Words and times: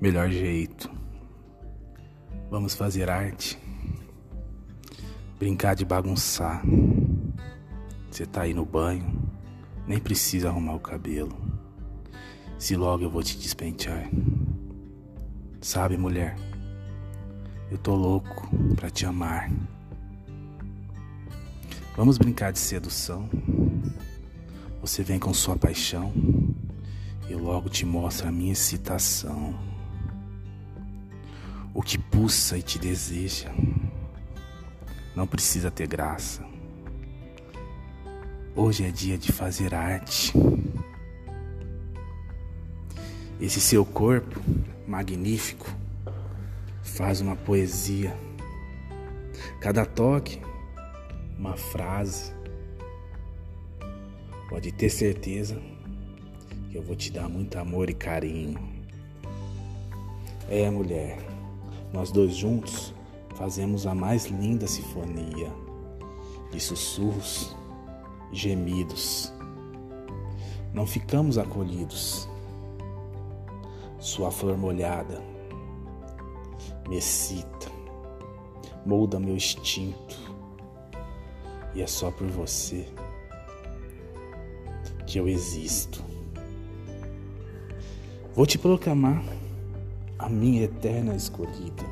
melhor 0.00 0.30
jeito. 0.30 0.90
Vamos 2.50 2.74
fazer 2.74 3.10
arte. 3.10 3.58
Brincar 5.38 5.74
de 5.74 5.84
bagunçar. 5.84 6.62
Você 8.10 8.24
tá 8.24 8.42
aí 8.42 8.54
no 8.54 8.64
banho, 8.64 9.30
nem 9.86 9.98
precisa 9.98 10.48
arrumar 10.48 10.74
o 10.74 10.80
cabelo. 10.80 11.36
Se 12.58 12.76
logo 12.76 13.04
eu 13.04 13.10
vou 13.10 13.22
te 13.22 13.36
despentear. 13.36 14.08
Sabe, 15.60 15.96
mulher, 15.96 16.36
eu 17.70 17.76
tô 17.76 17.94
louco 17.94 18.48
pra 18.74 18.88
te 18.88 19.04
amar. 19.04 19.50
Vamos 21.96 22.16
brincar 22.16 22.52
de 22.52 22.58
sedução. 22.58 23.28
Você 24.80 25.02
vem 25.02 25.18
com 25.18 25.34
sua 25.34 25.56
paixão, 25.56 26.12
eu 27.28 27.38
logo 27.38 27.68
te 27.68 27.84
mostro 27.84 28.28
a 28.28 28.32
minha 28.32 28.52
excitação. 28.52 29.75
O 31.76 31.82
que 31.82 31.98
pulsa 31.98 32.56
e 32.56 32.62
te 32.62 32.78
deseja 32.78 33.50
não 35.14 35.26
precisa 35.26 35.70
ter 35.70 35.86
graça. 35.86 36.42
Hoje 38.54 38.86
é 38.86 38.90
dia 38.90 39.18
de 39.18 39.30
fazer 39.30 39.74
arte. 39.74 40.32
Esse 43.38 43.60
seu 43.60 43.84
corpo 43.84 44.40
magnífico 44.88 45.70
faz 46.82 47.20
uma 47.20 47.36
poesia. 47.36 48.16
Cada 49.60 49.84
toque, 49.84 50.40
uma 51.38 51.58
frase. 51.58 52.32
Pode 54.48 54.72
ter 54.72 54.88
certeza 54.88 55.60
que 56.70 56.78
eu 56.78 56.82
vou 56.82 56.96
te 56.96 57.12
dar 57.12 57.28
muito 57.28 57.58
amor 57.58 57.90
e 57.90 57.94
carinho. 57.94 58.58
É, 60.48 60.70
mulher, 60.70 61.35
nós 61.92 62.10
dois 62.10 62.34
juntos 62.34 62.94
fazemos 63.34 63.86
a 63.86 63.94
mais 63.94 64.26
linda 64.26 64.66
sinfonia 64.66 65.52
de 66.50 66.60
sussurros 66.60 67.54
e 68.32 68.36
gemidos. 68.36 69.32
Não 70.72 70.86
ficamos 70.86 71.38
acolhidos. 71.38 72.28
Sua 73.98 74.30
flor 74.30 74.56
molhada 74.56 75.22
me 76.88 76.96
excita, 76.96 77.70
molda 78.84 79.18
meu 79.18 79.34
instinto, 79.34 80.16
e 81.74 81.82
é 81.82 81.86
só 81.86 82.10
por 82.10 82.28
você 82.28 82.86
que 85.06 85.18
eu 85.18 85.28
existo. 85.28 86.04
Vou 88.34 88.46
te 88.46 88.58
proclamar 88.58 89.24
a 90.18 90.28
minha 90.28 90.64
eterna 90.64 91.14
escolhida. 91.14 91.84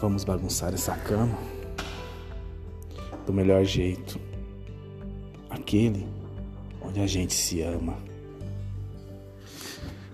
Vamos 0.00 0.24
bagunçar 0.24 0.74
essa 0.74 0.96
cama 0.96 1.38
do 3.26 3.32
melhor 3.32 3.64
jeito, 3.64 4.20
aquele 5.48 6.06
onde 6.82 7.00
a 7.00 7.06
gente 7.06 7.32
se 7.32 7.62
ama. 7.62 7.96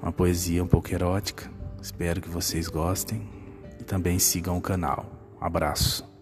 Uma 0.00 0.12
poesia 0.12 0.62
um 0.62 0.66
pouco 0.66 0.92
erótica. 0.92 1.50
Espero 1.80 2.20
que 2.20 2.28
vocês 2.28 2.68
gostem 2.68 3.28
e 3.80 3.84
também 3.84 4.18
sigam 4.18 4.56
o 4.56 4.60
canal. 4.60 5.06
abraço. 5.40 6.13